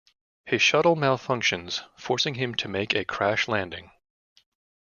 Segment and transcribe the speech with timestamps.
[0.45, 3.91] His shuttle malfunctions, forcing him to make a crash landing.